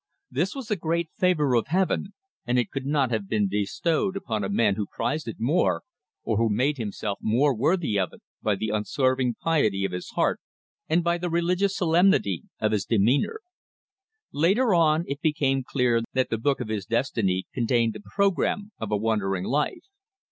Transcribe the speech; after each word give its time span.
This 0.31 0.55
was 0.55 0.71
a 0.71 0.75
great 0.75 1.11
favour 1.15 1.53
of 1.53 1.67
Heaven, 1.67 2.15
and 2.47 2.57
it 2.57 2.71
could 2.71 2.87
not 2.87 3.11
have 3.11 3.29
been 3.29 3.47
bestowed 3.47 4.17
upon 4.17 4.43
a 4.43 4.49
man 4.49 4.73
who 4.73 4.87
prized 4.87 5.27
it 5.27 5.35
more, 5.39 5.83
or 6.23 6.37
who 6.37 6.49
made 6.49 6.77
himself 6.79 7.19
more 7.21 7.55
worthy 7.55 7.99
of 7.99 8.11
it 8.13 8.23
by 8.41 8.55
the 8.55 8.69
unswerving 8.69 9.35
piety 9.39 9.85
of 9.85 9.91
his 9.91 10.09
heart 10.15 10.41
and 10.89 11.03
by 11.03 11.19
the 11.19 11.29
religious 11.29 11.77
solemnity 11.77 12.41
of 12.59 12.71
his 12.71 12.85
demeanour. 12.85 13.41
Later 14.31 14.73
on 14.73 15.03
it 15.05 15.21
became 15.21 15.63
clear 15.63 16.01
that 16.13 16.31
the 16.31 16.39
book 16.39 16.59
of 16.59 16.67
his 16.69 16.87
destiny 16.87 17.45
contained 17.53 17.93
the 17.93 18.01
programme 18.03 18.71
of 18.79 18.91
a 18.91 18.97
wandering 18.97 19.43
life. 19.43 19.85